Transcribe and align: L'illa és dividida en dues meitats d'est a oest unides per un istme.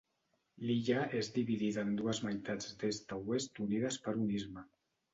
L'illa 0.69 1.03
és 1.19 1.29
dividida 1.35 1.85
en 1.89 1.93
dues 2.01 2.23
meitats 2.31 2.75
d'est 2.83 3.17
a 3.19 3.23
oest 3.37 3.65
unides 3.71 4.03
per 4.09 4.19
un 4.27 4.39
istme. 4.43 4.71